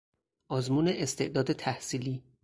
[0.49, 2.23] آزمون استعداد تحصیلی